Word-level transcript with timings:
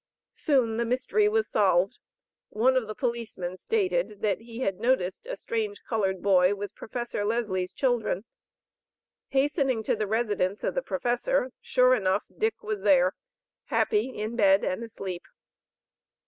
Soon 0.33 0.77
the 0.77 0.83
mystery 0.83 1.29
was 1.29 1.47
solved; 1.47 1.99
one 2.49 2.75
of 2.75 2.87
the 2.87 2.95
policemen 2.95 3.55
stated 3.59 4.23
that 4.23 4.39
he 4.39 4.61
had 4.61 4.79
noticed 4.79 5.27
a 5.27 5.37
strange 5.37 5.83
colored 5.83 6.23
boy 6.23 6.55
with 6.55 6.73
Professor 6.73 7.23
Lesley's 7.23 7.71
children. 7.71 8.25
Hastening 9.27 9.83
to 9.83 9.95
the 9.95 10.07
residence 10.07 10.63
of 10.63 10.73
the 10.73 10.81
professor, 10.81 11.51
sure 11.61 11.93
enough, 11.93 12.23
Dick 12.35 12.63
was 12.63 12.81
there, 12.81 13.13
happy 13.65 14.09
in 14.17 14.35
bed 14.35 14.63
and 14.63 14.81
asleep. 14.81 15.27